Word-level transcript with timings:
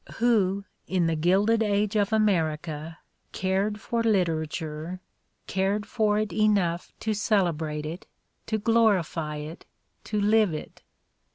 Who, 0.15 0.65
in 0.87 1.05
the 1.05 1.15
Gilded 1.15 1.61
Age 1.61 1.95
of 1.95 2.11
America, 2.11 2.97
cared 3.33 3.79
for 3.79 4.01
literature, 4.01 4.99
cared 5.45 5.85
for 5.85 6.17
it 6.17 6.33
enough 6.33 6.91
to 7.01 7.13
celebrate 7.13 7.85
it, 7.85 8.07
to 8.47 8.57
glorify 8.57 9.35
it, 9.35 9.63
to 10.05 10.19
live 10.19 10.55
it? 10.55 10.81